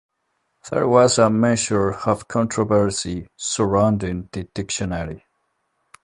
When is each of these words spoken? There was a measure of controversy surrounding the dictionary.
There 0.71 0.87
was 0.87 1.19
a 1.19 1.29
measure 1.29 1.91
of 1.93 2.27
controversy 2.27 3.27
surrounding 3.37 4.29
the 4.31 4.45
dictionary. 4.45 5.23